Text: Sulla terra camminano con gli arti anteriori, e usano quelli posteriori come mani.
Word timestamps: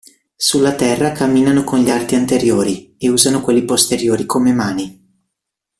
Sulla 0.35 0.73
terra 0.73 1.11
camminano 1.11 1.63
con 1.63 1.77
gli 1.77 1.91
arti 1.91 2.15
anteriori, 2.15 2.95
e 2.97 3.07
usano 3.09 3.39
quelli 3.41 3.63
posteriori 3.63 4.25
come 4.25 4.51
mani. 4.51 4.99